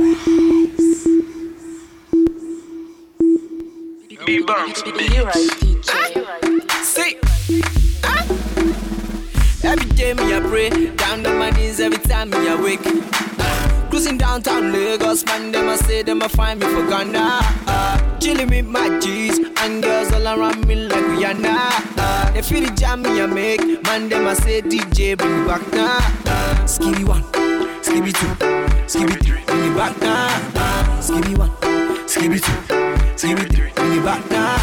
make, 0.00 0.16
man, 15.26 15.52
them 15.52 15.68
I 15.68 15.76
say 15.76 16.02
DJ 16.02 16.02
bring 16.02 16.58
me 16.58 16.66
for 16.66 16.86
Gunda 16.88 17.38
Chillin 18.20 18.50
with 18.50 18.66
my 18.66 18.98
cheese 19.00 19.38
and 19.58 19.82
girls 19.82 20.12
all 20.12 20.26
around 20.26 20.66
me 20.66 20.74
like 20.76 21.06
we 21.16 21.24
are 21.24 21.34
now. 21.34 21.68
The 21.96 22.32
jam 22.76 23.02
me 23.02 23.20
make 23.26 23.60
Van 23.84 24.08
them 24.08 24.26
I 24.26 24.34
say 24.34 24.62
DJ 24.62 25.16
back 25.46 25.66
now. 25.72 25.98
Uh, 26.26 26.66
one, 27.04 27.22
skibby 27.82 28.12
two, 28.12 28.69
skibby 28.90 29.14
three, 29.24 29.44
bring 29.46 29.70
me 29.70 29.76
back 29.76 29.96
now. 30.00 30.28
Skibby 31.00 31.38
one, 31.38 31.50
skibby 32.08 32.40
two, 32.42 32.52
skibby 33.14 33.48
three, 33.54 33.70
bring 33.76 33.90
me 33.90 34.00
back 34.02 34.28
now. 34.30 34.56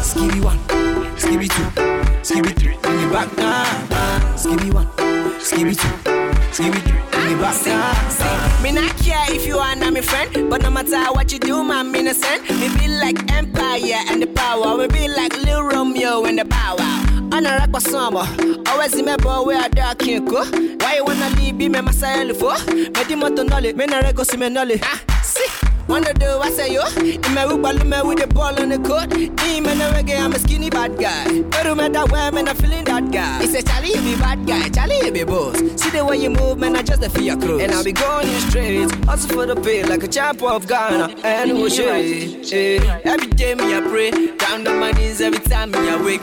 Skibby 0.00 0.42
one, 0.42 0.58
skibby 1.18 1.48
two, 1.50 1.68
skibby 2.22 2.58
three, 2.58 2.78
bring 2.80 2.96
me 2.96 3.12
back 3.12 3.36
now. 3.36 3.64
Skibby 4.36 4.72
one, 4.72 4.86
skibby 5.38 5.76
two, 5.76 6.17
me 6.60 6.70
not 8.72 8.96
care 8.98 9.24
if 9.28 9.46
you 9.46 9.58
are 9.58 9.76
not 9.76 9.92
my 9.92 10.00
friend, 10.00 10.50
but 10.50 10.62
no 10.62 10.70
matter 10.70 11.00
what 11.12 11.30
you 11.32 11.38
do, 11.38 11.62
man, 11.62 11.92
me 11.92 12.00
innocent. 12.00 12.42
Me 12.50 12.68
be 12.76 12.88
like 12.88 13.30
Empire 13.32 14.00
and 14.08 14.20
the 14.20 14.26
power. 14.26 14.76
We 14.76 14.88
be 14.88 15.06
like 15.08 15.36
Lil 15.42 15.62
Romeo 15.62 16.24
and 16.24 16.38
the 16.38 16.44
power. 16.44 16.80
On 17.32 17.46
a 17.46 17.58
rock 17.58 17.80
summer, 17.80 18.26
always 18.66 18.94
remember 18.96 19.42
where 19.42 19.60
I 19.62 19.68
dark 19.68 19.98
can't 20.00 20.28
go. 20.28 20.44
Why 20.80 20.96
you 20.96 21.04
wanna 21.04 21.30
leave 21.36 21.54
me, 21.54 21.68
me 21.68 21.80
myself 21.80 22.36
for? 22.38 22.56
Me 22.74 23.04
di 23.06 23.14
moto 23.14 23.44
nolly, 23.44 23.72
me 23.74 23.86
na 23.86 24.00
rego 24.00 24.24
si 24.24 24.36
me 24.36 24.48
nolly. 24.48 24.80
Ah, 24.82 25.00
Wanna 25.88 26.12
do 26.12 26.26
I 26.26 26.50
say 26.50 26.74
yo? 26.74 26.82
In 26.98 27.34
my 27.34 27.46
Uber, 27.46 27.84
me 27.84 27.96
with 28.04 28.18
the 28.20 28.26
ball 28.26 28.60
on 28.60 28.68
the 28.68 28.78
court. 28.78 29.10
Me, 29.16 29.60
man, 29.60 29.80
a 29.80 29.94
reggae, 29.96 30.20
I'm 30.20 30.32
a 30.32 30.38
skinny 30.38 30.68
bad 30.68 30.98
guy. 30.98 31.42
But 31.42 31.62
no 31.64 31.74
matter 31.74 32.04
where, 32.12 32.30
man, 32.30 32.46
I'm 32.46 32.56
feeling 32.56 32.84
that 32.84 33.10
guy. 33.10 33.40
He 33.40 33.46
say, 33.46 33.62
Charlie, 33.62 33.88
you 33.94 34.02
be 34.02 34.14
bad 34.20 34.46
guy, 34.46 34.68
Charlie, 34.68 34.98
you 35.02 35.10
be 35.10 35.24
boss. 35.24 35.56
See 35.80 35.90
the 35.90 36.04
way 36.04 36.18
you 36.18 36.28
move, 36.28 36.58
man, 36.58 36.76
I 36.76 36.82
just 36.82 37.00
the 37.00 37.08
fear 37.08 37.36
clothes. 37.36 37.62
And 37.62 37.72
I'll 37.72 37.82
be 37.82 37.92
going 37.92 38.26
in 38.26 38.34
the 38.34 38.40
streets, 38.40 38.94
hustle 39.06 39.30
for 39.30 39.46
the 39.46 39.56
pay 39.56 39.82
like 39.82 40.02
a 40.02 40.08
champ 40.08 40.42
of 40.42 40.66
Ghana. 40.66 41.14
And 41.24 41.50
who 41.52 41.70
shit, 41.70 42.52
Every 43.06 43.28
day 43.28 43.54
me 43.54 43.74
I 43.74 43.80
pray, 43.80 44.10
down 44.36 44.66
on 44.66 44.78
my 44.78 44.92
knees 44.92 45.22
every 45.22 45.40
time 45.40 45.70
me 45.70 45.88
awake. 45.88 46.20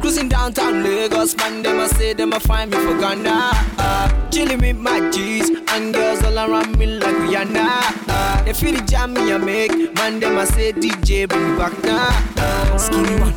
Cruising 0.00 0.28
downtown 0.28 0.82
Lagos, 0.84 1.36
man, 1.36 1.62
them 1.62 1.80
I 1.80 1.86
say 1.88 2.12
them 2.12 2.32
I 2.32 2.38
find 2.38 2.70
me 2.70 2.76
for 2.78 2.96
Ghana. 2.98 3.50
Uh, 3.78 4.30
chilling 4.30 4.58
with 4.60 4.76
my 4.76 5.10
G's 5.10 5.50
and 5.68 5.92
girls 5.92 6.22
all 6.22 6.38
around 6.38 6.78
me 6.78 6.86
like 6.86 7.14
Rihanna. 7.16 8.08
Uh, 8.08 8.42
they 8.44 8.52
feel 8.52 8.74
the 8.74 8.82
jam 8.82 9.12
me 9.12 9.32
I 9.32 9.38
make, 9.38 9.94
man, 9.94 10.20
them 10.20 10.38
I 10.38 10.44
say 10.44 10.72
DJ 10.72 11.28
bring 11.28 11.52
me 11.52 11.58
back 11.58 11.72
now. 11.82 12.08
Uh, 12.36 12.78
skinny 12.78 13.20
one, 13.20 13.34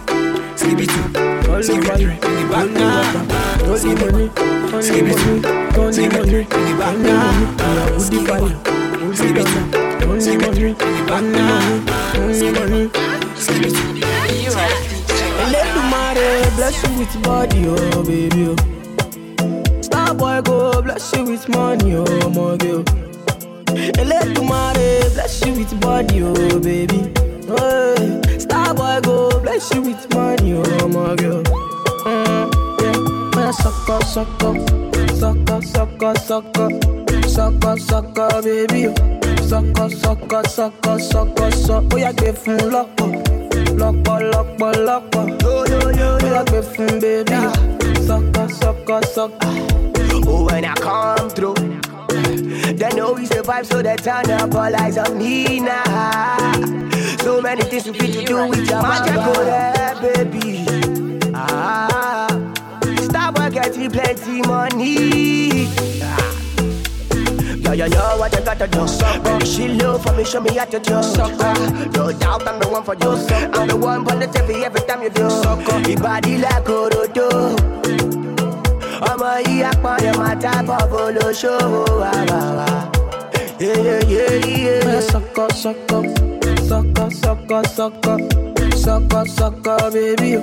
skinny 0.56 0.86
two, 0.86 1.64
skinny 1.64 1.88
three, 1.98 2.18
bring 2.20 2.36
me 2.36 2.50
back 2.50 2.70
now. 2.70 3.76
Skinny 3.76 4.12
one, 4.12 4.82
skinny 4.82 5.14
two, 5.14 5.92
skinny 5.92 6.24
three, 6.30 6.44
bring 6.46 6.66
me 6.66 6.74
back 6.78 6.98
now. 7.00 7.56
Uh, 7.60 8.00
skinny 8.00 8.30
one, 8.30 9.16
skinny 9.16 9.44
two, 9.44 10.22
skinny 10.22 10.54
three, 10.54 10.74
bring 10.74 10.94
me 10.94 11.08
back 11.08 11.24
now. 11.24 12.32
Skinny 12.34 12.60
one, 12.60 13.36
skinny 13.36 13.72
two. 13.72 14.81
Eledumare 16.22 16.56
bless 16.56 16.84
you 16.84 17.00
with 17.00 17.24
body, 17.24 17.64
oh 17.68 18.04
baby. 18.04 18.46
Oh. 18.48 18.56
oh, 18.56 19.36
oh. 19.40 19.42
oh 19.42 19.78
eh, 19.78 19.82
star 19.82 20.14
boy 20.14 20.42
go 20.44 20.82
bless 20.82 21.12
you 21.16 21.24
with 21.24 21.50
money, 21.50 21.96
oh 21.96 22.30
my 22.30 22.58
girl. 22.58 22.84
Eledumare 23.98 25.14
bless 25.14 25.46
you 25.46 25.54
with 25.54 25.82
body, 25.82 26.22
oh 26.24 26.60
baby. 26.60 27.12
Oh, 27.50 28.22
star 28.38 28.74
boy 28.76 29.00
go 29.02 29.40
bless 29.42 29.74
you 29.74 29.82
with 29.82 30.14
money, 30.14 30.54
oh 30.54 30.88
my 30.90 31.16
girl. 31.16 31.44
Mm, 32.06 32.52
yeah, 32.82 33.36
man, 33.36 33.54
sucker, 33.54 34.06
sucker, 34.06 34.54
sucker, 35.16 35.62
sucker, 35.64 36.16
sucker, 36.16 36.70
sucker, 37.28 37.78
sucker, 37.80 38.42
baby. 38.44 38.88
oh. 38.88 38.94
Sucker, 39.48 39.90
sucker, 39.90 40.44
sucker, 40.48 41.00
sucker, 41.00 41.52
sucker. 41.52 41.88
Oh 41.94 41.98
yeah, 41.98 42.12
give 42.14 42.46
him 42.46 42.58
lọ́pọ̀ 42.72 43.10
lọ́pọ̀ 43.80 44.18
lọ́pọ̀ 44.32 44.72
lọ́pọ̀. 44.88 45.24
Bóyá 45.26 45.31
gbé 46.48 46.60
fún 46.72 46.94
bébí. 47.02 47.40
Sọ́kọ̀ 48.08 48.46
sọ́kọ̀ 48.60 49.00
sọ́kọ̀. 49.16 49.54
Oh, 50.34 50.46
when 50.46 50.64
I 50.66 50.74
come 50.76 51.30
through, 51.30 51.56
they 52.80 52.90
know 52.96 53.14
we 53.14 53.26
survive, 53.26 53.66
so 53.68 53.82
they 53.82 53.96
turn 53.98 54.30
up 54.32 54.54
all 54.56 54.76
eyes 54.84 54.98
on 54.98 55.18
me 55.18 55.60
now. 55.60 56.54
So 57.24 57.42
many 57.42 57.64
things 57.64 57.86
we 57.88 57.94
fit 58.00 58.14
to 58.14 58.22
do 58.26 58.48
with 58.48 58.70
your 58.70 58.82
magic, 58.82 59.16
go 59.16 59.34
there, 59.44 59.96
baby. 60.02 60.66
Ah, 61.36 62.28
stop 63.02 63.36
getting 63.52 63.90
plenty 63.92 64.42
money. 64.42 65.68
Ah. 66.04 66.31
Yo, 67.72 67.86
you 67.86 67.90
know 67.90 68.18
what 68.18 68.34
you 68.34 68.42
gotta 68.44 68.68
do. 68.68 68.86
Baby, 69.24 69.46
she 69.46 69.68
love 69.70 70.04
for 70.04 70.12
me, 70.14 70.26
show 70.26 70.42
me 70.42 70.54
how 70.58 70.66
to 70.66 70.78
do. 70.80 70.94
Ah, 70.94 71.90
no 71.96 72.12
doubt 72.12 72.46
I'm 72.46 72.60
the 72.60 72.68
one 72.68 72.84
for 72.84 72.96
you. 72.96 73.12
I'm 73.54 73.68
the 73.70 73.78
one 73.78 74.04
for 74.06 74.16
the 74.16 74.28
TV 74.28 74.64
every 74.64 74.82
time 74.82 75.02
you 75.04 75.10
do. 75.10 75.22
Your 75.22 75.98
body 76.00 76.38
like 76.38 76.66
Orodo. 76.66 77.30
ọmọ 79.12 79.32
yìí 79.48 79.64
apọ̀yọ̀ 79.72 80.14
máa 80.20 80.36
tábọ̀ 80.44 80.82
bolóṣòwò 80.92 81.82
wà 82.02 82.12
wà 82.30 82.42
wà. 82.58 82.70
Bóyá 83.60 84.96
sọ́kọ̀ 85.12 85.48
sọ́kọ̀ 85.62 86.02
sọ́kọ̀ 86.70 87.08
sọ́kọ̀ 87.22 87.62
sọ́kọ̀ 87.78 88.18
sọ́kọ̀ 88.84 89.24
sọ́kọ̀ 89.38 89.78
bébí 89.94 90.32
o. 90.40 90.42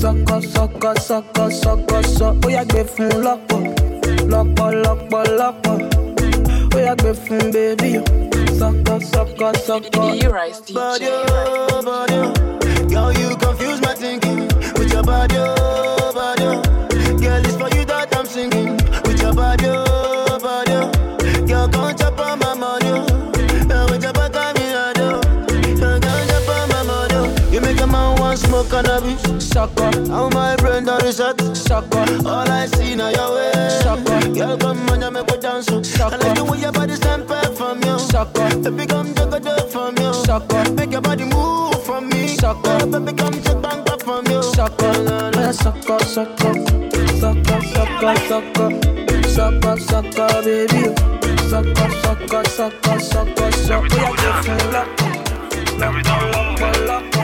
Sọ́kọ̀ 0.00 0.38
sọ́kọ̀ 0.54 0.92
sọ́kọ̀ 1.08 1.46
sọ́kọ̀ 1.62 2.00
sọ́. 2.16 2.30
Bóyá 2.40 2.62
gbé 2.70 2.80
fún 2.92 3.10
lọ́pọ̀ 3.26 3.60
lọ́pọ̀ 4.32 4.68
lọ́pọ̀ 4.84 5.22
lọ́pọ̀. 5.38 5.63
Bóyá 6.74 6.94
gbé 6.98 7.10
fún 7.24 7.44
bébí 7.54 7.90
o. 7.98 8.02
Sọ́kọ̀ 8.58 8.98
sọ́kọ̀ 9.12 9.50
sọ́kọ̀. 9.66 10.04
Body, 10.74 11.06
oh, 11.08 11.82
body, 11.88 12.16
oh. 12.26 12.32
Girl, 12.92 13.10
you 13.20 13.28
confuse 13.36 13.80
my 13.80 13.94
thinking 14.02 14.40
with 14.76 14.92
your 14.92 15.02
body, 15.02 15.36
oh, 15.38 16.12
body. 16.18 16.44
oh. 16.52 16.62
Girl, 17.22 17.44
it's 17.46 17.56
for 17.60 17.68
you 17.76 17.84
that 17.90 18.08
I'm 18.16 18.26
singing 18.26 18.76
with 19.06 19.20
your 19.22 19.34
body, 19.34 19.66
oh, 19.66 19.83
smoke 28.54 28.70
cannabis. 28.70 29.22
Sucker, 29.48 29.90
How 30.10 30.28
my 30.30 30.54
brain 30.56 30.84
done 30.84 31.02
reset. 31.04 31.40
sucker, 31.56 32.04
All 32.26 32.48
I 32.50 32.66
see 32.66 32.94
now 32.94 33.08
your 33.10 33.34
way. 33.34 33.68
Sucker. 33.82 34.20
Girl, 34.34 34.56
come 34.56 34.88
on, 34.90 35.00
you 35.02 35.10
make 35.10 35.26
me 35.30 35.36
dance. 35.40 35.70
oh. 35.70 35.78
I 35.78 35.82
Sucker. 35.82 36.18
like 36.18 36.34
the 36.36 36.44
way 36.44 36.58
your 36.60 36.72
body 36.72 36.94
stand 36.94 37.26
back 37.28 37.52
from 37.54 37.82
you. 37.82 37.98
sucker, 37.98 38.48
Baby, 38.62 38.86
come 38.86 39.14
take 39.14 39.32
a 39.32 39.40
dip 39.40 39.68
from 39.70 39.96
you. 39.98 40.12
Sucker. 40.14 40.70
Make 40.72 40.92
your 40.92 41.00
body 41.00 41.24
move 41.24 41.84
from 41.84 42.08
me. 42.08 42.28
Sucker. 42.28 42.86
Baby, 42.86 43.12
come 43.14 43.34
take 43.42 43.60
bang 43.62 43.82
back 43.84 44.00
from 44.02 44.24
you. 44.30 44.42
sucker. 44.42 44.92
Bóyá 45.34 45.52
sọ́kọ̀ 45.62 45.98
sọ́kọ̀ 46.14 46.52
sọ́kọ̀ 47.20 47.58
sọ́kọ̀ 47.74 48.14
sọ́kọ̀ 48.28 48.68
sọ́kọ̀ 49.34 49.74
sọ́kọ̀ 49.88 50.28
bébí 50.44 50.82
o. 50.88 50.92
Sọ́kọ̀ 51.50 51.86
sọ́kọ̀ 52.02 52.42
sọ́kọ̀ 52.56 52.94
sọ́kọ̀ 53.10 53.48
sọ́. 53.66 53.78
Bóyá 53.90 54.08
gbé 54.18 54.58
fún 57.12 57.23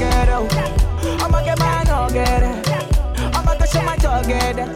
máa 0.00 0.24
nà 0.26 0.26
gẹ̀rẹ̀ 0.26 0.36
o. 0.36 0.46
Ọmọge 1.24 1.54
máa 1.60 1.84
nà 1.88 1.96
gẹ̀rẹ̀. 2.14 2.54
Ọmọge 3.38 3.66
ṣọ́ 3.72 3.82
máa 3.86 3.96
jọ 4.02 4.12
gẹ̀rẹ̀. 4.28 4.68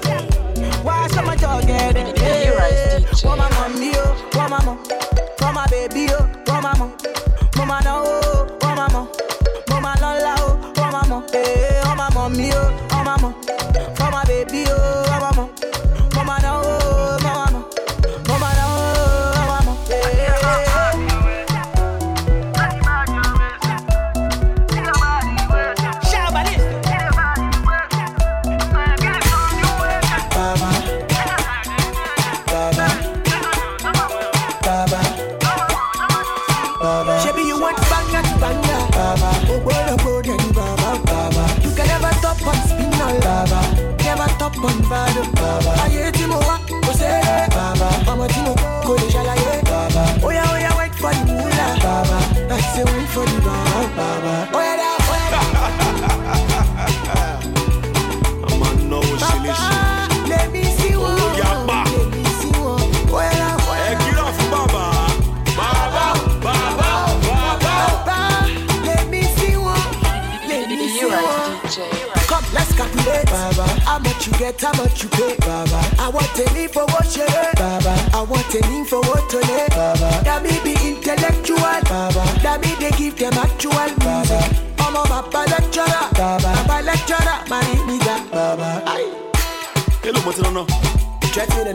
Wá 0.86 0.94
ṣọ́ 1.14 1.22
máa 1.26 1.36
jọ 1.42 1.50
gẹ̀rẹ̀. 1.68 2.06
Eh, 2.28 3.02
Wọ́n 3.24 3.36
máa 3.40 3.50
mọ̀ 3.56 3.68
mí 3.80 3.90
o, 4.02 4.06
wọ́n 4.36 4.48
máa 4.52 4.62
mọ̀. 4.66 4.76
Wọ́n 5.40 5.52
máa 5.56 5.66
bèbí 5.72 6.02
o, 6.18 6.20
wọ́n 6.48 6.60
máa 6.64 6.74
mọ̀. 6.80 6.88
Mo 7.56 7.62
máa 7.70 7.80
náwó 7.86 8.00
o, 8.00 8.07
wọ́n 8.07 8.07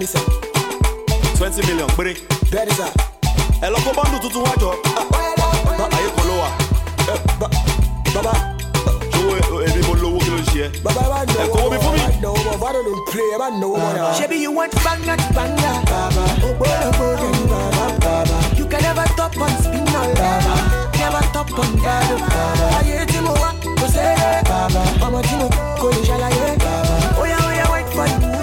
Threat 0.05 0.27
me, 0.27 0.35
then 0.35 1.21
he 1.21 1.23
said, 1.23 1.38
twenty 1.38 1.61
million 1.67 1.88
péré. 1.95 2.13
That 2.51 2.67
is 2.67 2.79
a. 2.79 2.88
ẹ 3.65 3.69
lọ 3.71 3.77
kó 3.85 3.91
bọ́ndù 3.97 4.17
tuntun 4.21 4.44
wájọ. 4.44 4.69
ayé 5.95 6.09
kan 6.15 6.25
ló 6.27 6.35
wà. 6.41 6.50
Eh, 7.11 7.19
baba, 8.13 8.33
owó 9.17 9.33
eh, 9.63 9.67
èmi 9.71 9.81
mo 9.88 9.94
lówó 10.01 10.19
kí 10.19 10.29
ló 10.29 10.38
ń 10.38 10.45
ṣe 10.51 10.59
ẹ́. 10.65 10.83
Baba, 10.83 11.01
I 11.01 11.25
know. 11.25 11.44
ẹ 11.44 11.47
kó 11.53 11.59
omi 11.67 11.77
fún 11.83 11.94
mi. 11.94 12.00
I 12.03 12.19
know, 12.21 12.35
but 12.59 12.75
I 12.75 12.83
don't 12.83 13.05
play, 13.11 13.29
I 13.39 13.50
know. 13.59 13.73
Shebi, 14.17 14.38
you 14.44 14.51
want 14.51 14.73
banger, 14.83 15.15
banger, 15.35 15.75
Baba. 15.91 16.23
Oh, 16.44 16.53
boy, 16.59 16.67
oh, 16.67 16.91
oh, 17.00 17.23
oh. 17.23 17.31
Baba, 17.51 17.85
Baba. 18.03 18.38
You 18.57 18.65
can 18.67 18.81
never 18.83 19.05
top 19.15 19.38
on 19.39 19.51
spin, 19.63 19.85
Baba. 19.85 20.29
Never 21.00 21.23
top 21.33 21.50
on 21.59 21.71
battle, 21.83 22.19
Baba. 22.19 22.65
Aye, 22.83 23.05
tí 23.07 23.19
mo 23.23 23.31
wá, 23.41 23.50
kò 23.79 23.88
ṣeré, 23.88 24.44
Baba. 24.51 24.81
Ọmọ 25.05 25.19
tí 25.27 25.35
mo 25.39 25.47
kò 25.79 25.88
lè 25.95 26.01
ṣàlàyé, 26.07 26.47
Baba. 26.59 26.95
Oya, 27.21 27.38
oya, 27.47 27.65
wait 27.71 27.88
for 27.95 28.07
the 28.07 28.17
moolah, 28.19 28.31
Baba. 28.31 28.42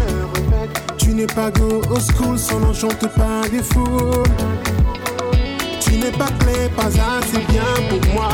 Tu 1.11 1.17
n'es 1.17 1.27
pas 1.27 1.51
go 1.51 1.81
au 1.89 1.99
school, 1.99 2.39
son 2.39 2.61
nom 2.61 2.73
chante 2.73 3.05
pas 3.17 3.41
des 3.51 3.61
fous 3.61 4.23
tu 5.81 5.97
n'es 5.97 6.11
pas 6.11 6.29
clé, 6.39 6.69
pas 6.73 6.85
assez 6.87 7.45
bien 7.49 7.63
pour 7.89 8.13
moi. 8.13 8.29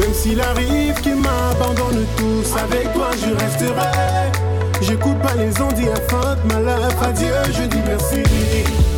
Même 0.00 0.14
s'il 0.14 0.40
arrive 0.40 0.94
qu'il 1.02 1.16
m'abandonne 1.16 2.06
tous, 2.16 2.56
avec 2.56 2.90
toi 2.94 3.10
je 3.20 3.34
resterai. 3.34 4.32
J'écoute 4.80 5.18
pas 5.18 5.34
les 5.34 5.60
ondits 5.60 5.90
à 5.90 5.96
faute, 6.10 6.38
malheur, 6.50 6.90
adieu, 7.02 7.34
je 7.52 7.64
dis 7.64 7.82
merci. 7.86 8.95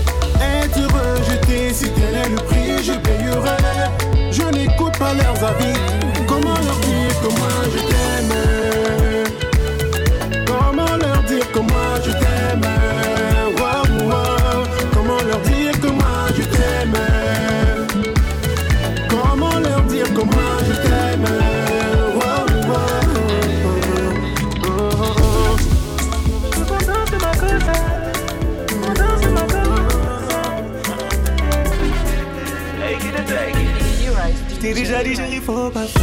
Déjà 35.48 35.86
dit, 35.86 35.97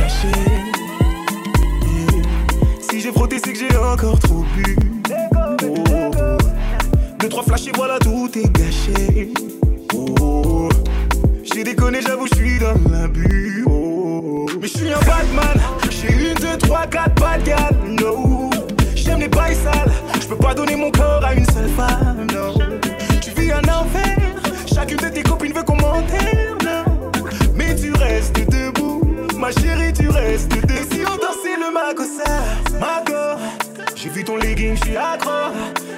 ton 34.26 34.38
legging, 34.38 34.76
je 34.76 34.86
suis 34.86 34.98
accro. 34.98 35.54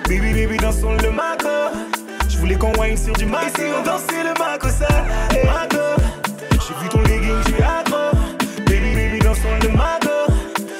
Baby, 0.07 0.33
baby, 0.33 0.57
dansons 0.57 0.93
le 1.01 1.11
maco. 1.11 1.47
Je 2.29 2.37
voulais 2.37 2.55
qu'on 2.55 2.71
wine 2.79 2.97
sur 2.97 3.13
du 3.13 3.25
maco. 3.25 3.47
Si 3.55 3.63
on 3.79 3.83
dansait 3.83 4.23
le 4.23 4.33
maco. 4.37 4.67
J'ai 6.51 6.73
vu 6.81 6.89
ton 6.89 7.01
legging, 7.01 7.37
je 7.45 7.53
suis 7.53 7.63
accro. 7.63 8.11
Baby, 8.65 8.95
baby, 8.95 9.19
dansons 9.19 9.57
le 9.61 9.69
maco. 9.69 10.09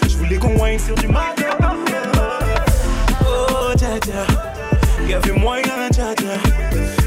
Je 0.08 0.18
voulais 0.18 0.38
qu'on 0.38 0.62
wine 0.62 0.80
sur 0.80 0.96
du 0.96 1.08
maco. 1.08 1.44
Oh, 3.22 3.74
dja 3.76 3.98
dja. 4.06 4.26
Y'avait 5.08 5.32
moyen, 5.32 5.90
dja 5.92 6.14
dja. 6.16 6.34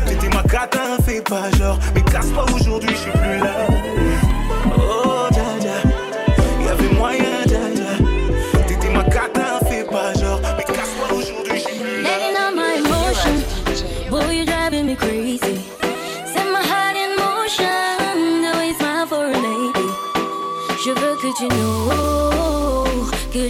T'étais 0.06 0.34
ma 0.34 0.42
cata, 0.42 0.96
fais 1.04 1.20
pas 1.20 1.50
genre. 1.58 1.78
Mais 1.94 2.02
casse 2.02 2.30
pas 2.30 2.46
aujourd'hui, 2.54 2.90
je 2.90 2.96
suis 2.96 3.10
plus 3.10 3.38
là. 3.38 3.66
Oh, 4.78 5.09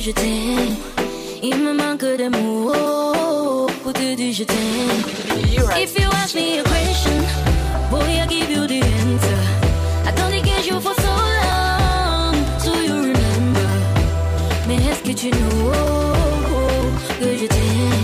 je 0.00 0.12
t'aime. 0.12 0.76
Il 1.42 1.56
me 1.58 1.74
manque 1.74 2.04
pour 3.82 3.92
te 3.92 4.14
dire 4.14 4.32
je 4.32 4.44
t'aime. 4.44 5.02
If 5.76 5.98
you 5.98 6.08
ask 6.12 6.34
me 6.34 6.58
a 6.58 6.62
question, 6.62 7.22
boy, 7.90 8.00
I 8.00 8.26
give 8.26 8.50
you 8.50 8.66
the 8.66 8.82
answer. 8.82 9.40
I 10.06 10.12
don't 10.12 10.32
you 10.66 10.80
for 10.80 10.94
so 10.94 11.12
long, 11.42 12.34
so 12.58 12.72
you 12.72 12.94
remember. 12.94 13.70
Mais 14.66 14.76
est-ce 14.76 15.02
que 15.02 15.12
tu 15.12 15.28
know 15.30 15.72
que 17.20 17.36
je 17.36 17.46
t'aime? 17.46 17.99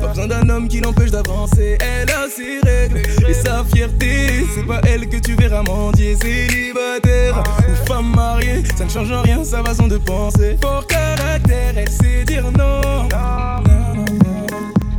Pas 0.00 0.08
besoin 0.08 0.26
d'un 0.26 0.48
homme 0.48 0.68
qui 0.68 0.80
l'empêche 0.80 1.10
d'avancer. 1.10 1.78
Elle 1.80 2.10
a 2.10 2.28
ses 2.28 2.58
règles 2.68 3.02
et 3.28 3.34
sa 3.34 3.64
fierté. 3.64 4.44
C'est 4.54 4.66
pas 4.66 4.80
elle 4.88 5.08
que 5.08 5.18
tu 5.18 5.34
verras 5.36 5.62
mendier 5.62 6.16
Célibataire 6.16 7.42
ou 7.60 7.86
femme 7.86 8.12
mariée. 8.14 8.64
Ça 8.76 8.84
ne 8.84 8.90
change 8.90 9.12
rien 9.12 9.44
sa 9.44 9.62
façon 9.62 9.86
de 9.86 9.98
penser. 9.98 10.56
Fort 10.60 10.86
caractère 10.86 11.74
elle 11.76 11.88
sait 11.88 12.24
dire 12.24 12.50
non. 12.58 13.08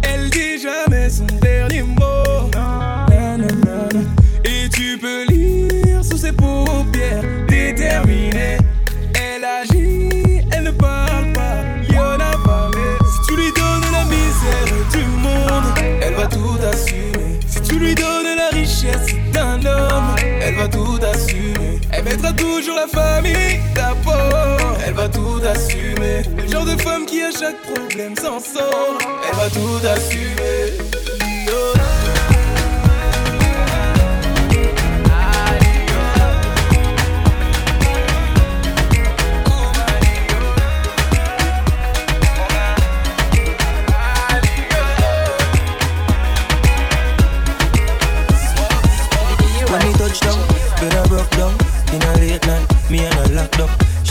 Elle 0.04 0.30
dit 0.30 0.60
jamais 0.62 1.10
son 1.10 1.28
Elle 21.92 22.04
mettra 22.04 22.32
toujours 22.34 22.76
la 22.76 22.88
famille 22.88 23.60
d'abord 23.76 24.78
Elle 24.86 24.94
va 24.94 25.10
tout 25.10 25.42
assumer. 25.46 26.22
Le 26.38 26.48
genre 26.48 26.66
de 26.66 26.80
femme 26.82 27.06
qui 27.06 27.22
à 27.22 27.32
chaque 27.32 27.62
problème 27.62 28.16
s'en 28.16 28.40
sort. 28.40 28.98
Elle 29.30 29.36
va 29.36 29.50
tout 29.50 29.88
assumer 29.88 31.05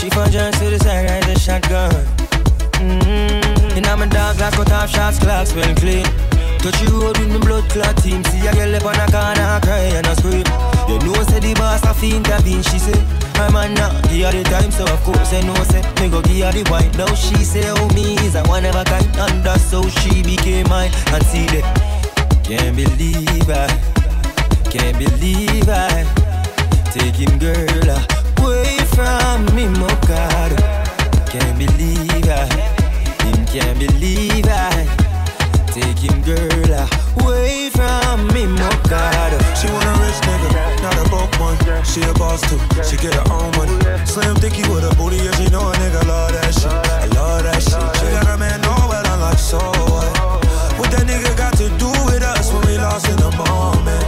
She 0.05 0.11
found 0.11 0.31
just 0.31 0.61
to 0.61 0.69
the 0.69 0.77
side, 0.77 1.09
ride 1.09 1.23
the 1.23 1.33
shotgun. 1.33 1.89
Mm-hmm. 2.77 3.73
And 3.73 3.87
I'm 3.87 4.03
a 4.03 4.05
dog, 4.05 4.37
glass 4.37 4.53
cut 4.53 4.71
off 4.71 4.87
shots, 4.93 5.17
clocks 5.17 5.49
clean. 5.81 6.05
Touch 6.61 6.77
you 6.85 7.01
road 7.01 7.17
with 7.17 7.33
me 7.33 7.39
blood 7.41 7.65
clot 7.73 7.97
team. 8.05 8.23
See 8.29 8.45
a 8.45 8.53
girl 8.53 8.75
up 8.77 8.85
on 8.85 9.01
a 9.01 9.09
corner, 9.09 9.57
cry 9.65 9.97
and 9.97 10.05
a 10.05 10.13
scream. 10.13 10.45
You 10.85 11.01
know 11.01 11.17
say 11.25 11.41
the 11.41 11.57
boss 11.57 11.81
a 11.89 11.93
fi 11.97 12.21
intervene, 12.21 12.61
she 12.61 12.77
say 12.77 13.01
I'm 13.41 13.57
a 13.57 13.65
now, 13.73 13.89
give 14.05 14.29
her 14.29 14.37
the 14.37 14.45
time, 14.45 14.69
so 14.69 14.85
of 14.85 15.01
course 15.01 15.33
I 15.33 15.41
know 15.41 15.57
say 15.73 15.81
Me 15.97 16.05
go 16.13 16.21
give 16.21 16.45
her 16.45 16.53
the 16.53 16.69
wine, 16.69 16.93
now 16.93 17.09
she 17.17 17.41
say 17.41 17.65
oh 17.65 17.89
me 17.97 18.13
is 18.21 18.35
a 18.35 18.45
one 18.45 18.63
of 18.63 18.75
a 18.75 18.85
kind 18.85 19.09
And 19.17 19.41
that's 19.41 19.73
she 19.73 20.21
became 20.21 20.69
mine. 20.69 20.93
And 21.17 21.25
see 21.25 21.49
that, 21.49 21.65
can't 22.45 22.77
believe 22.77 23.49
I 23.49 23.73
can't 24.69 25.01
believe 25.01 25.65
I 25.65 26.05
take 26.93 27.17
him, 27.17 27.39
girl, 27.41 28.14
away 28.39 28.77
from 28.95 29.45
me, 29.55 29.67
my 29.67 29.87
God. 30.07 30.51
Can't 31.29 31.57
believe 31.57 32.27
I, 32.27 32.45
him 33.23 33.45
can't 33.45 33.77
believe 33.79 34.45
I 34.47 34.87
take 35.75 35.99
him, 35.99 36.21
girl, 36.23 36.71
uh, 36.71 36.87
away 37.23 37.69
from 37.69 38.27
me, 38.33 38.47
my 38.47 38.71
God. 38.89 39.31
She 39.57 39.67
want 39.67 39.83
a 39.83 39.93
rich 39.99 40.19
nigga, 40.23 40.81
not 40.81 40.95
a 40.95 41.09
broke 41.09 41.35
one. 41.39 41.57
She 41.83 42.01
a 42.01 42.13
boss 42.13 42.41
too, 42.47 42.59
she 42.83 42.95
get 42.97 43.13
her 43.13 43.27
own 43.33 43.51
money. 43.57 43.75
Slim 44.05 44.35
thicky 44.35 44.63
with 44.69 44.87
a 44.87 44.95
booty, 44.95 45.17
yeah, 45.17 45.31
she 45.35 45.47
know 45.49 45.67
a 45.67 45.73
nigga 45.75 46.07
love 46.07 46.31
that 46.31 46.53
shit. 46.53 46.71
I 46.71 47.07
love 47.17 47.43
that 47.43 47.61
shit. 47.61 47.83
She 47.99 48.05
got 48.15 48.27
a 48.27 48.37
man 48.37 48.61
know 48.61 48.75
well, 48.87 49.05
I'm 49.05 49.19
like, 49.19 49.37
so 49.37 49.57
what? 49.91 50.07
What 50.79 50.91
that 50.91 51.05
nigga 51.07 51.35
got 51.37 51.57
to 51.57 51.67
do 51.77 51.91
with 52.07 52.23
us 52.23 52.53
when 52.53 52.65
we 52.67 52.77
lost 52.77 53.09
in 53.09 53.17
the 53.17 53.31
moment? 53.31 54.04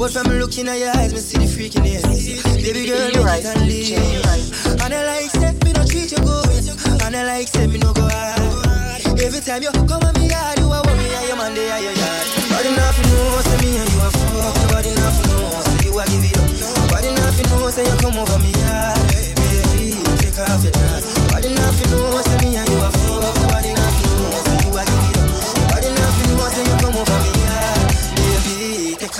But 0.00 0.12
from 0.12 0.32
looking 0.32 0.66
at 0.66 0.78
your 0.78 0.96
eyes, 0.96 1.12
me 1.12 1.20
see 1.20 1.36
the 1.36 1.44
freaking 1.44 1.84
ass 1.84 2.08
Baby 2.56 2.86
girl, 2.88 3.12
make 3.12 3.20
right, 3.20 3.44
and 3.44 3.68
leave. 3.68 3.92
And 4.80 4.94
I 4.96 5.04
like 5.04 5.28
say, 5.28 5.52
me 5.60 5.76
no 5.76 5.84
treat 5.84 6.08
you 6.08 6.24
good. 6.24 6.48
And 7.04 7.14
I 7.14 7.22
like 7.28 7.48
say, 7.48 7.66
me 7.66 7.76
no 7.76 7.92
go 7.92 8.08
hard. 8.08 8.40
Every 9.20 9.40
time 9.44 9.60
you 9.60 9.68
come 9.84 10.00
at 10.00 10.16
me 10.16 10.32
yard, 10.32 10.58
you 10.58 10.72
a 10.72 10.80
worry 10.80 11.04
And 11.04 11.28
your 11.28 11.36
man 11.36 11.52
they 11.52 11.68
are 11.68 11.80
your 11.84 11.92
yard. 11.92 12.26
Body 12.48 12.68
enough 12.72 12.96
you 12.96 13.12
know, 13.12 13.44
say 13.44 13.58
me 13.60 13.76
and 13.76 13.90
you 13.92 14.00
a 14.00 14.08
fuck 14.08 14.72
Body 14.72 14.88
enough 14.88 15.20
you 15.20 15.36
know, 15.36 15.60
say 15.68 15.84
you 15.84 15.92
a 15.92 16.04
give 16.08 16.24
it 16.24 16.38
up. 16.40 16.88
Body 16.88 17.08
enough 17.12 17.36
you 17.36 17.44
know, 17.52 17.68
say 17.68 17.84
you 17.84 17.96
come 18.00 18.16
over 18.16 18.38
me 18.40 18.59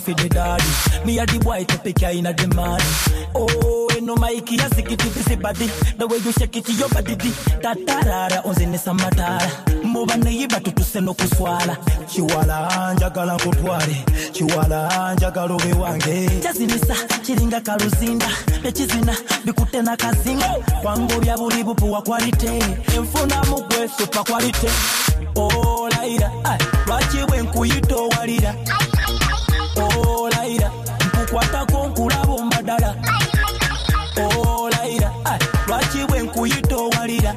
for 0.00 0.14
the 0.14 0.28
daddy. 0.28 0.64
Me 1.06 1.18
a 1.18 1.26
the 1.26 1.38
boy 1.38 1.64
to 1.64 1.78
pick 1.78 2.00
ya 2.00 2.10
inna 2.10 2.32
the 2.32 2.46
man. 2.54 2.80
Oh, 3.34 3.88
you 3.94 4.00
know 4.00 4.16
Mikey, 4.16 4.58
I 4.60 4.68
sick 4.70 4.90
it 4.90 4.98
busy 4.98 5.36
body. 5.36 5.66
The 5.98 6.06
way 6.06 6.18
you 6.18 6.32
shake 6.32 6.56
it 6.56 6.68
your 6.68 6.88
body, 6.88 7.14
di. 7.16 7.30
Tatarara, 7.62 8.42
onzene 8.44 8.78
samatara. 8.78 9.48
Muba 9.84 10.16
neiba 10.16 10.60
tutuse 10.60 11.00
no 11.02 11.14
kuswala. 11.14 11.76
Chiwala 12.08 12.94
njagala 12.94 13.34
nkutwale. 13.36 14.04
Chiwala 14.32 15.14
njagala 15.14 15.54
obe 15.54 15.72
wange. 15.72 16.30
Chazirisa 16.42 16.94
chiringa 17.22 17.60
kaluzinda. 17.60 18.28
Nechizina 18.62 19.16
bikutena 19.44 19.96
kazinga. 19.96 20.48
Kwangu 20.82 21.20
bya 21.20 21.36
buli 21.36 21.64
bupuwa 21.64 22.02
kwalite. 22.02 22.58
Enfuna 22.96 23.44
mugwe 23.44 23.88
super 23.98 24.24
kwalite. 24.24 24.70
Oh, 25.36 25.88
laira, 25.90 26.30
ay, 26.44 26.58
lwaki 26.86 27.16
bwe 27.28 27.42
nkuyita 27.42 27.96
owalira. 27.96 28.54
Oh, 28.54 28.68
laira, 28.68 28.99
nkukwatako 31.30 31.86
nkulaba 31.86 32.32
ombadala. 32.32 32.94
Oh, 34.16 34.68
laira, 34.70 35.12
ay, 35.24 35.38
lwaki 35.66 36.06
bwe 36.08 36.22
nkuyita 36.22 36.76
owalira. 36.76 37.34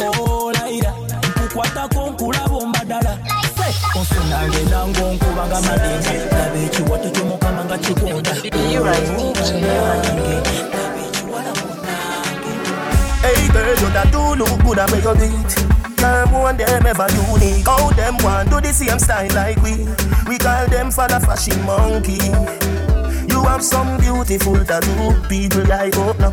Oh, 0.00 0.52
laira, 0.52 0.92
nkukwatako 1.36 2.10
nkulaba 2.10 2.56
ombadala. 2.56 3.18
Onsona 3.94 4.48
ngenda 4.48 4.86
ng'onkuba 4.86 5.46
nga 5.46 5.60
madinda. 5.60 6.12
Laba 6.32 6.58
ekiwato 6.64 7.10
ky'omukama 7.10 7.64
nga 7.64 7.78
kikonda. 7.78 8.32
Hey 13.22 13.48
girl, 13.48 13.68
you 13.68 13.90
that 13.92 14.08
do 14.10 14.34
look 14.34 14.64
good 14.64 14.78
at 14.78 14.90
where 14.90 15.00
you 15.02 15.14
beat. 15.14 15.52
Them 15.98 16.32
one 16.32 16.56
them 16.56 16.86
ever 16.86 17.06
unique. 17.30 17.66
How 17.66 17.90
them 17.90 18.16
want 18.24 18.50
do 18.50 18.60
the 18.60 18.72
same 18.72 18.98
style 18.98 19.30
like 19.34 19.62
we. 19.62 19.86
We 20.26 20.38
call 20.38 20.66
them 20.66 20.90
for 20.90 21.06
the 21.06 21.20
fashion 21.20 21.62
monkey. 21.64 22.18
You 23.42 23.48
have 23.48 23.64
some 23.64 23.98
beautiful 23.98 24.64
tattoo, 24.64 25.20
people 25.28 25.64
like 25.66 25.94
oh 25.96 26.14
no. 26.20 26.30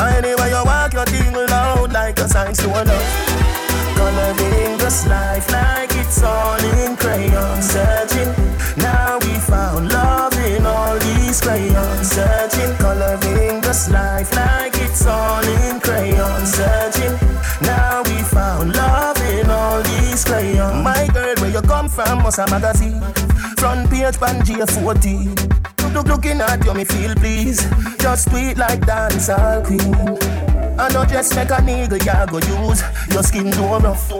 Anyway 0.00 0.48
you 0.48 0.64
walk 0.64 0.92
your 0.92 1.04
thing 1.06 1.34
loud 1.34 1.92
like 1.92 2.16
a 2.20 2.28
sign 2.28 2.54
to 2.54 2.68
love. 2.68 3.36
Coloring 3.96 4.78
this 4.78 5.08
life 5.08 5.50
like 5.50 5.90
it's 5.96 6.22
all 6.22 6.62
in 6.78 6.96
crayon 6.96 7.60
Searching, 7.60 8.32
now 8.76 9.18
we 9.18 9.34
found 9.50 9.88
love 9.88 10.38
in 10.38 10.64
all 10.64 10.96
these 11.00 11.40
crayons 11.40 12.12
Searching, 12.12 12.76
coloring 12.76 13.60
this 13.60 13.90
life 13.90 14.32
like 14.36 14.76
it's 14.76 15.04
all 15.04 15.42
in 15.42 15.80
crayon 15.80 16.46
Searching, 16.46 17.18
now 17.62 18.02
we 18.04 18.22
found 18.22 18.72
love 18.76 19.20
in 19.32 19.50
all 19.50 19.82
these 19.82 20.24
crayons. 20.24 20.84
My 20.84 21.08
girl, 21.12 21.34
where 21.40 21.50
you 21.50 21.62
come 21.62 21.88
from, 21.88 22.22
must 22.22 22.38
a 22.38 22.46
magazine 22.48 23.02
Front 23.56 23.90
page, 23.90 24.16
Pangea 24.16 24.66
14 24.68 25.34
Look, 25.34 25.92
look, 25.94 26.06
looking 26.08 26.40
at 26.40 26.64
you, 26.64 26.74
me 26.74 26.84
feel 26.84 27.14
please. 27.14 27.66
Just 27.98 28.30
sweet 28.30 28.56
like 28.56 28.80
dancehall 28.80 29.64
queen. 29.64 30.78
I 30.78 30.92
know 30.92 31.04
just 31.04 31.34
make 31.34 31.50
a 31.50 31.56
nigga 31.56 32.04
ya 32.04 32.26
go 32.26 32.38
use. 32.68 32.82
Your 33.12 33.22
skin 33.22 33.50
too 33.52 33.62
rough. 33.62 34.12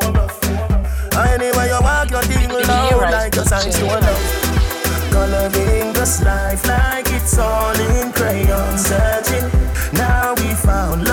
Anyway 1.17 1.69
you 1.69 1.81
walk 1.81 2.11
your 2.11 2.23
thing 2.23 2.51
loud 2.51 3.11
Like 3.11 3.35
your 3.35 3.45
signs 3.45 3.75
to 3.79 3.87
love 3.87 5.11
Coloring 5.11 5.93
this 5.95 6.23
life 6.23 6.67
like 6.67 7.07
it's 7.09 7.39
all 7.39 7.75
in 7.75 8.13
crayon 8.13 8.77
Searching, 8.77 9.51
now 9.95 10.35
we 10.35 10.53
found 10.55 11.06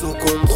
Tout 0.00 0.16
est 0.16 0.49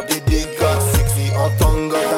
up 0.00 0.08
the 0.08 0.20
dick, 0.30 0.58
got 0.58 0.80
sexy 0.80 1.30
on 1.34 1.50
tongue 1.58 2.09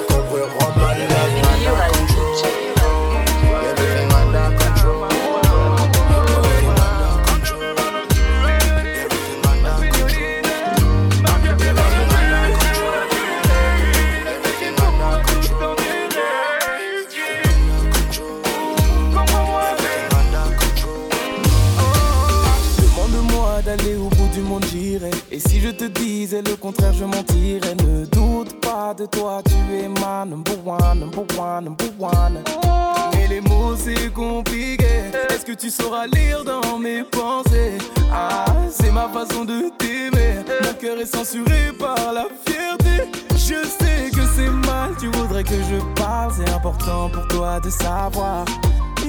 de 47.61 47.71
savoir. 47.71 48.45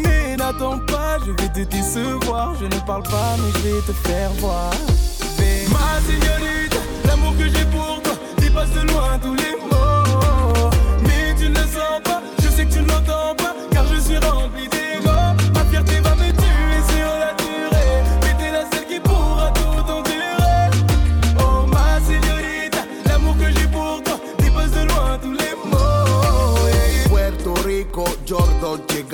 Mais 0.04 0.36
n'attends 0.36 0.80
pas, 0.80 1.18
je 1.26 1.32
vais 1.32 1.50
te 1.50 1.70
décevoir. 1.70 2.56
Je 2.60 2.66
ne 2.66 2.80
parle 2.86 3.04
pas, 3.04 3.36
mais 3.38 3.52
je 3.56 3.70
vais 3.70 3.82
te 3.82 3.94
faire 4.08 4.32
voir. 4.40 4.72
Ma 5.70 6.02
señorita, 6.08 6.78
l'amour 7.06 7.34
que 7.38 7.46
j'ai 7.48 7.66
pour 7.66 8.02
toi 8.04 8.14
dépasse 8.38 8.72
de 8.72 8.82
loin 8.92 9.18
tous 9.22 9.34
les 9.36 9.63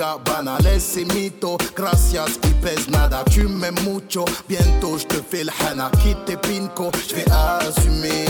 llega, 0.00 0.18
banales 0.24 0.80
c'est 0.80 1.04
mito. 1.14 1.58
Gracias 1.76 2.38
y 2.44 2.54
pèse 2.62 2.88
nada, 2.88 3.22
tu 3.30 3.46
m'aimes 3.46 3.78
mucho. 3.84 4.24
Bientôt 4.48 4.98
je 4.98 5.06
te 5.06 5.16
fais 5.16 5.44
le 5.44 5.50
hana, 5.60 5.90
quitte 6.02 6.24
tes 6.24 6.36
pinko, 6.36 6.90
je 7.08 7.16
vais 7.16 7.30
assumer. 7.30 8.24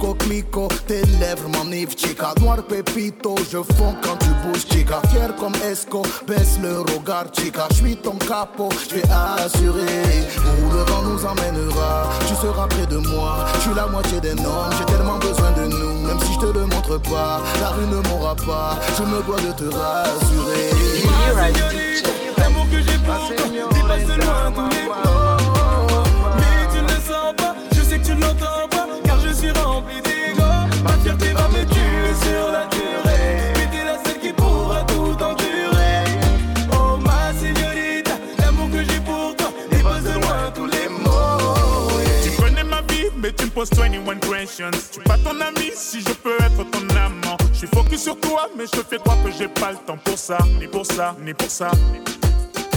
Coquelicot, 0.00 0.68
tes 0.86 1.02
lèvres 1.20 1.48
m'enivrent, 1.48 1.96
chica. 1.96 2.32
Noir 2.40 2.62
pépito, 2.62 3.34
je 3.50 3.58
fonds 3.74 3.94
quand 4.02 4.16
tu 4.16 4.30
bouges, 4.42 4.66
chica. 4.70 5.00
Fier 5.10 5.34
comme 5.38 5.54
Esco, 5.70 6.02
baisse 6.26 6.58
le 6.62 6.80
regard, 6.80 7.26
chica. 7.32 7.66
Je 7.70 7.76
suis 7.76 7.96
ton 7.96 8.16
capot, 8.16 8.70
je 8.88 8.96
vais 8.96 9.08
assurer. 9.44 10.26
Où 10.62 10.72
le 10.72 10.82
vent 10.90 11.02
nous 11.02 11.24
emmènera, 11.24 12.08
tu 12.26 12.34
seras 12.34 12.66
près 12.66 12.86
de 12.86 12.96
moi. 12.96 13.46
Je 13.54 13.60
suis 13.60 13.74
la 13.74 13.86
moitié 13.86 14.20
d'un 14.20 14.38
homme, 14.44 14.70
j'ai 14.78 14.86
tellement 14.86 15.18
besoin 15.18 15.52
de 15.52 15.66
nous. 15.66 16.06
Même 16.06 16.18
si 16.20 16.32
je 16.34 16.38
te 16.38 16.46
le 16.46 16.66
montre 16.66 16.98
pas, 16.98 17.40
la 17.60 17.68
rue 17.70 17.86
ne 17.86 18.00
m'aura 18.08 18.34
pas. 18.34 18.78
Je 18.96 19.02
me 19.02 19.22
dois 19.22 19.40
de 19.40 19.52
te 19.52 19.64
rassurer. 19.74 20.70
L'amour 22.38 22.66
que 22.70 22.78
j'ai 22.80 22.98
pour 22.98 23.28
toi 23.28 23.46
dépasse 23.74 24.06
tous 24.06 24.68
les 24.70 24.84
mots. 24.86 25.04
Mais 26.38 26.66
tu 26.72 26.80
ne 26.82 26.96
sens 27.00 27.34
pas, 27.36 27.54
je 27.72 27.82
sais 27.82 27.98
que 27.98 28.06
tu 28.06 28.14
l'entends 28.14 28.68
pas, 28.70 28.79
Ma 30.82 30.92
fierté 31.02 31.32
va 31.32 31.48
me 31.48 31.64
tuer 31.64 32.14
sur 32.22 32.50
la 32.52 32.66
durée. 32.66 33.52
Mais 33.56 33.66
t'es 33.70 33.84
la 33.84 34.02
seule 34.04 34.20
qui 34.20 34.32
pourra 34.32 34.82
tout 34.84 35.16
endurer. 35.22 36.04
Oh 36.72 36.96
ma 36.96 37.32
señorita, 37.34 38.12
l'amour 38.38 38.70
que 38.70 38.82
j'ai 38.84 39.00
pour 39.00 39.36
toi 39.36 39.52
dépasse 39.70 40.04
de 40.04 40.12
loin 40.12 40.50
tous 40.54 40.66
les 40.66 40.88
mots. 40.88 41.90
Tu 42.22 42.30
connais 42.42 42.64
ma 42.64 42.80
vie, 42.82 43.08
mais 43.16 43.32
tu 43.32 43.44
me 43.46 43.50
poses 43.50 43.70
21 43.74 44.16
questions. 44.16 44.70
Tu 44.92 45.00
pas 45.00 45.18
ton 45.18 45.40
ami 45.40 45.70
si 45.74 46.00
je 46.00 46.12
peux 46.12 46.36
être 46.36 46.70
ton 46.70 46.88
amant. 46.96 47.36
Je 47.52 47.58
suis 47.58 47.68
focus 47.68 48.02
sur 48.02 48.18
toi, 48.18 48.48
mais 48.56 48.64
je 48.64 48.80
fais 48.80 48.98
croire 48.98 49.18
que 49.24 49.30
j'ai 49.30 49.48
pas 49.48 49.72
le 49.72 49.78
temps 49.78 49.98
pour 50.02 50.18
ça, 50.18 50.38
ni 50.58 50.66
pour 50.66 50.86
ça, 50.86 51.14
ni 51.20 51.34
pour 51.34 51.50
ça. 51.50 51.70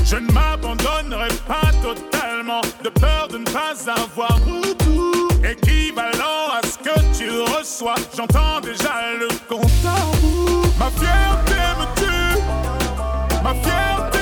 Je 0.06 0.18
ne 0.18 0.32
m'abandonnerai 0.32 1.30
pas 1.48 1.72
totalement, 1.82 2.62
de 2.84 2.90
peur 2.90 3.30
de 3.30 3.38
ne 3.38 3.46
pas 3.46 3.74
avoir 3.90 4.38
retour 4.46 5.13
équivalent 5.54 6.50
à 6.52 6.62
ce 6.66 6.78
que 6.78 7.18
tu 7.18 7.30
reçois. 7.56 7.96
J'entends 8.16 8.60
déjà 8.62 9.14
le 9.20 9.28
compte 9.48 9.86
à. 9.86 9.96
Ma 10.80 10.90
fierté 10.92 11.60
me 11.80 11.86
tue, 12.00 12.40
ma 13.44 13.54
fierté 13.54 14.13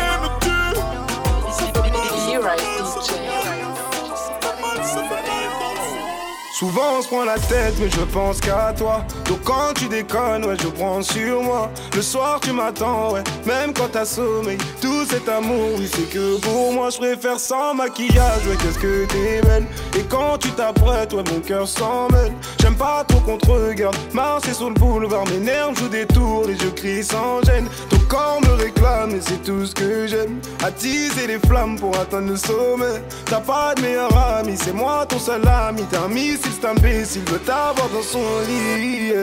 Souvent 6.61 6.99
on 6.99 7.01
se 7.01 7.07
prend 7.07 7.25
la 7.25 7.39
tête 7.39 7.73
mais 7.79 7.89
je 7.89 8.01
pense 8.13 8.39
qu'à 8.39 8.71
toi. 8.77 9.03
Donc 9.27 9.39
quand 9.43 9.73
tu 9.75 9.87
déconnes 9.87 10.45
ouais 10.45 10.55
je 10.61 10.67
prends 10.67 11.01
sur 11.01 11.41
moi. 11.41 11.71
Le 11.95 12.03
soir 12.03 12.39
tu 12.39 12.51
m'attends 12.51 13.13
ouais. 13.13 13.23
Même 13.47 13.73
quand 13.73 13.89
t'as 13.91 14.05
sommeil 14.05 14.59
Tout 14.79 15.03
cet 15.09 15.27
amour 15.27 15.69
oui 15.79 15.89
c'est 15.91 16.07
que 16.07 16.39
pour 16.39 16.71
moi. 16.71 16.91
Je 16.91 16.97
préfère 16.99 17.39
sans 17.39 17.73
maquillage 17.73 18.45
ouais 18.45 18.55
qu'est-ce 18.61 18.77
que 18.77 19.05
t'es 19.07 19.41
belle. 19.41 19.65
Et 19.97 20.03
quand 20.03 20.37
tu 20.37 20.49
t'apprêtes 20.51 21.13
ouais 21.13 21.23
mon 21.33 21.39
cœur 21.39 21.67
s'en 21.67 22.07
mêle. 22.09 22.31
J'aime 22.59 22.75
pas 22.75 23.03
trop 23.07 23.19
qu'on 23.21 23.37
te 23.39 23.49
regarde 23.49 23.95
Marcher 24.13 24.53
sur 24.53 24.69
le 24.69 24.75
boulevard 24.75 25.25
Mes 25.31 25.39
nerfs 25.39 25.73
jouent 25.73 25.89
des 25.89 26.05
tours 26.05 26.43
Les 26.45 26.53
yeux 26.53 26.73
crient 26.75 27.03
sans 27.03 27.41
gêne. 27.41 27.67
Ton 27.89 27.97
corps 28.07 28.39
me 28.39 28.53
réclame 28.61 29.15
et 29.15 29.21
c'est 29.21 29.41
tout 29.43 29.65
ce 29.65 29.73
que 29.73 30.05
j'aime. 30.05 30.39
Attiser 30.63 31.25
les 31.25 31.39
flammes 31.39 31.79
pour 31.79 31.97
atteindre 31.97 32.29
le 32.29 32.37
sommet. 32.37 33.01
T'as 33.25 33.39
pas 33.39 33.73
de 33.73 33.81
meilleur 33.81 34.15
ami 34.15 34.55
C'est 34.61 34.73
moi 34.73 35.07
ton 35.07 35.17
seul 35.17 35.41
ami. 35.47 35.81
T'es 35.89 35.97
un 35.97 36.07
c'est 36.51 36.67
imbécile 36.67 37.23
veut 37.29 37.39
t'avoir 37.39 37.89
dans 37.89 38.01
son 38.01 38.19
lit. 38.47 39.13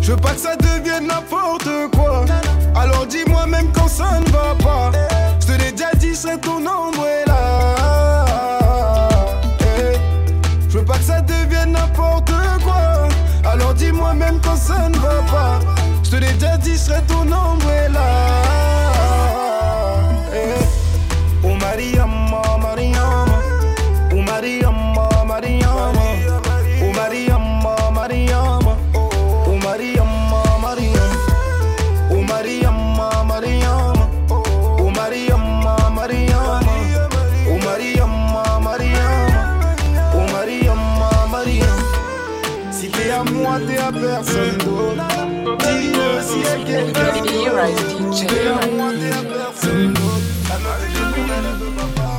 Je 0.00 0.10
veux 0.10 0.16
pas 0.18 0.32
que 0.34 0.40
ça 0.40 0.54
devienne 0.56 1.06
n'importe 1.06 1.68
quoi 1.96 2.24
Alors 2.74 3.06
dis-moi 3.06 3.46
même 3.46 3.72
quand 3.72 3.88
ça 3.88 4.20
ne 4.20 4.30
va 4.30 4.54
pas 4.62 4.90
Je 5.40 5.46
te 5.46 5.52
l'ai 5.52 5.72
déjà 5.72 5.92
dit, 5.94 6.14
serai 6.14 6.38
ton 6.38 6.58
umbrella 6.58 8.26
Eh. 9.60 9.96
Je 10.68 10.78
veux 10.78 10.84
pas 10.84 10.98
que 10.98 11.04
ça 11.04 11.22
devienne 11.22 11.72
n'importe 11.72 12.32
quoi 12.62 13.08
Alors 13.50 13.72
dis-moi 13.72 14.12
même 14.12 14.38
quand 14.44 14.56
ça 14.56 14.90
ne 14.90 14.98
va 14.98 15.22
pas 15.32 15.58
Je 16.02 16.10
te 16.10 16.16
l'ai 16.16 16.32
déjà 16.34 16.58
dit, 16.58 16.76
serai 16.76 17.00
ton 17.08 17.22
umbrella 17.22 18.02
Eh. 18.44 18.93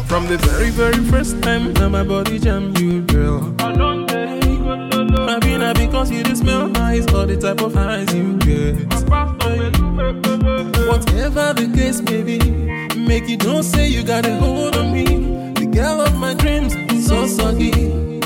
From 0.07 0.27
the 0.27 0.37
very, 0.41 0.71
very 0.71 1.03
first 1.05 1.43
time 1.43 1.71
that 1.75 1.89
my 1.89 2.03
body 2.03 2.39
jam 2.39 2.75
you, 2.77 3.01
girl. 3.03 3.53
I 3.59 5.39
mean, 5.45 5.61
I 5.61 5.73
because 5.73 6.09
you 6.09 6.23
just 6.23 6.41
smell 6.41 6.67
nice, 6.67 7.05
all 7.13 7.27
the 7.27 7.37
type 7.37 7.61
of 7.61 7.77
eyes 7.77 8.11
you 8.11 8.37
get. 8.37 8.75
Whatever 10.87 11.53
the 11.53 11.71
case 11.75 12.01
may 12.01 12.23
be, 12.23 12.39
make 12.99 13.29
you 13.29 13.37
don't 13.37 13.61
say 13.61 13.87
you 13.87 14.03
got 14.03 14.25
a 14.25 14.35
hold 14.37 14.75
on 14.75 14.91
me. 14.91 15.05
The 15.53 15.67
girl 15.67 16.01
of 16.01 16.15
my 16.15 16.33
dreams 16.33 16.73
so 17.05 17.27
soggy 17.27 17.71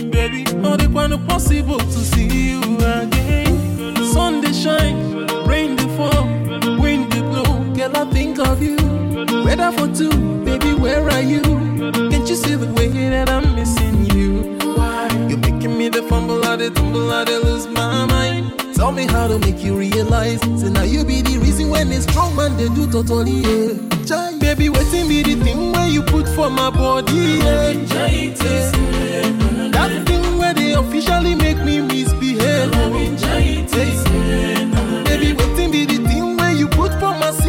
baby. 0.09 0.45
Only 0.63 0.87
when 0.87 1.27
possible 1.27 1.79
to 1.79 1.99
see 2.11 2.51
you 2.51 2.77
again. 2.77 4.05
Sunday 4.13 4.53
shine 4.53 5.18
think 8.19 8.39
of 8.39 8.61
you. 8.61 8.75
Whether 9.45 9.71
for 9.71 9.87
two, 9.95 10.11
baby, 10.43 10.73
where 10.73 11.03
are 11.09 11.21
you? 11.21 11.41
Can't 12.11 12.27
you 12.31 12.35
see 12.35 12.55
the 12.55 12.67
way 12.73 12.89
that 13.15 13.29
I'm 13.29 13.55
missing 13.55 13.97
you? 14.13 14.57
Why? 14.75 15.07
You're 15.29 15.43
making 15.47 15.77
me 15.77 15.87
the 15.87 16.03
fumble 16.03 16.43
out 16.43 16.59
of 16.61 16.73
tumble 16.73 17.09
out 17.11 17.29
of 17.29 17.43
lose 17.45 17.67
my 17.67 18.05
mind. 18.07 18.75
Tell 18.75 18.91
me 18.91 19.05
how 19.05 19.25
to 19.29 19.39
make 19.39 19.63
you 19.63 19.73
realize. 19.73 20.41
Say 20.59 20.69
now 20.69 20.83
you 20.83 21.05
be 21.05 21.21
the 21.21 21.37
reason 21.37 21.69
when 21.69 21.93
it's 21.93 22.05
strong 22.11 22.35
man 22.35 22.57
they 22.57 22.67
do 22.77 22.91
totally. 22.91 23.37
Yeah. 23.47 23.73
Jai, 24.09 24.37
baby, 24.37 24.67
waiting 24.67 25.07
be 25.07 25.23
the 25.23 25.35
thing 25.45 25.71
where 25.71 25.87
you 25.87 26.01
put 26.03 26.27
for 26.35 26.49
my 26.49 26.69
body. 26.69 27.39
Yeah. 27.39 27.71
That 29.75 29.91
thing 30.07 30.37
where 30.37 30.53
they 30.53 30.73
officially 30.73 31.35
make 31.35 31.59
me 31.63 31.79
misbehave. 31.79 32.71
Baby, 35.07 35.29
waiting 35.39 35.71
be 35.71 35.85
the 35.85 35.99
thing 36.09 36.35
where 36.35 36.51
you 36.51 36.67
put 36.67 36.91
for 36.99 37.13
my. 37.21 37.48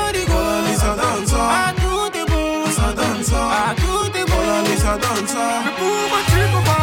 dancer. 1.31 1.41
À 1.41 1.73
tout 1.73 2.17
est 2.17 2.31
bon. 2.31 2.65
Ça 2.71 2.93
danse. 2.93 3.33
À 3.33 3.75
tout 3.75 4.17
est 4.17 4.25
bon. 4.25 4.35
Voilà, 4.35 4.61
mais 4.63 4.77
ça 4.77 4.97
danse. 4.97 5.35
Mais 5.65 5.71
pour 5.77 6.09
moi, 6.09 6.19
tu 6.27 6.35
peux 6.35 6.63
pas. 6.65 6.80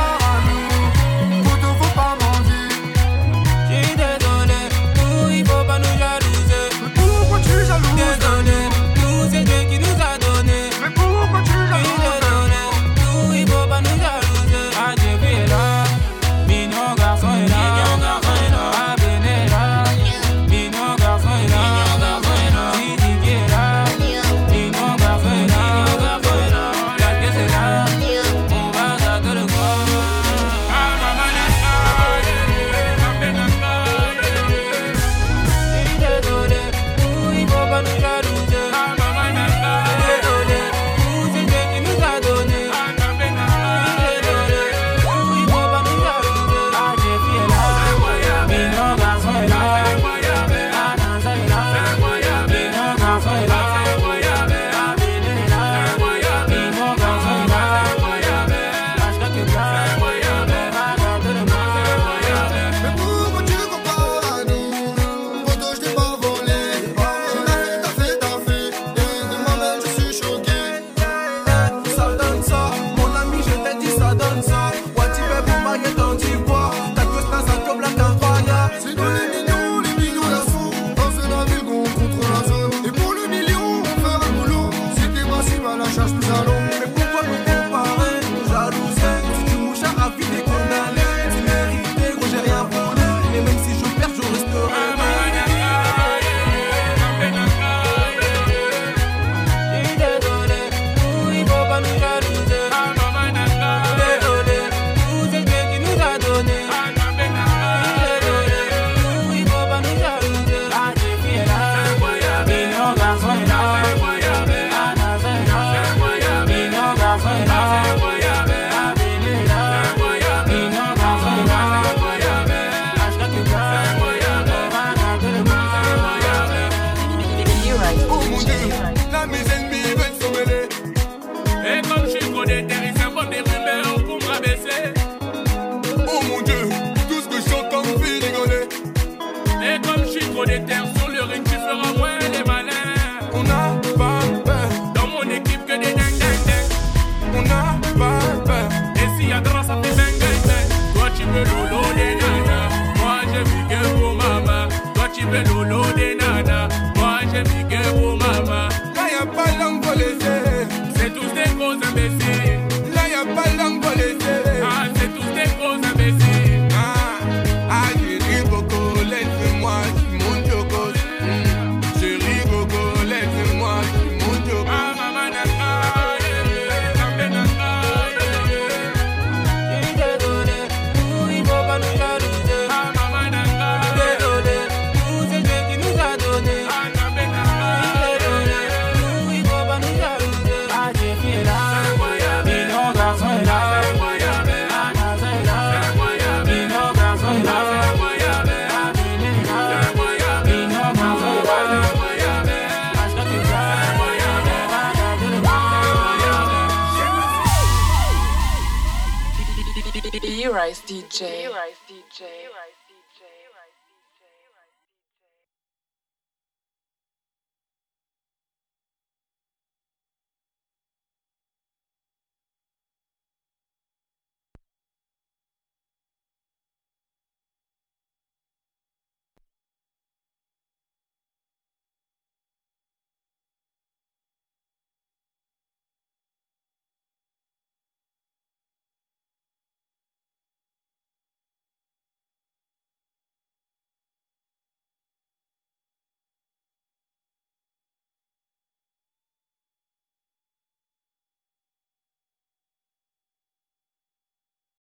DJ. 210.88 211.52